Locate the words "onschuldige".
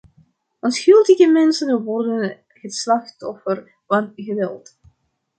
0.61-1.27